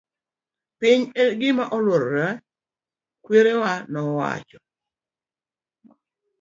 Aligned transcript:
piny 0.79 1.01
en 1.21 1.29
gima 1.41 1.63
olworore 1.75 2.25
kaka 2.31 2.39
kwerewa 3.23 3.71
nowacho 3.91 4.59